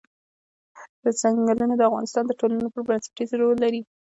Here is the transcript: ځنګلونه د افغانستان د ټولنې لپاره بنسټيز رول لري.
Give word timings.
ځنګلونه 1.19 1.73
د 1.77 1.81
افغانستان 1.89 2.23
د 2.27 2.31
ټولنې 2.39 2.61
لپاره 2.63 2.85
بنسټيز 2.87 3.29
رول 3.41 3.57
لري. 3.65 3.81